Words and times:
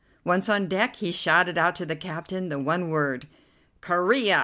Once 0.23 0.49
on 0.49 0.67
deck 0.67 0.95
he 0.95 1.11
shouted 1.11 1.59
out 1.59 1.75
to 1.75 1.85
the 1.85 1.95
captain 1.95 2.49
the 2.49 2.57
one 2.57 2.89
word: 2.89 3.27
"Corea!" 3.81 4.39